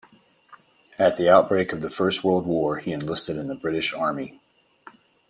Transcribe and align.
At 0.97 1.17
the 1.17 1.29
outbreak 1.29 1.73
of 1.73 1.81
the 1.83 1.89
First 1.91 2.23
World 2.23 2.47
War 2.47 2.77
he 2.79 2.91
enlisted 2.91 3.37
in 3.37 3.45
the 3.47 3.53
British 3.55 3.93
Army. 3.93 4.41